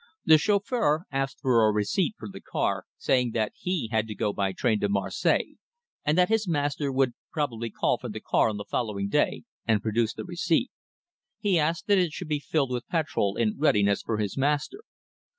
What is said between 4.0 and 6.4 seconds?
to go by train to Marseilles, and that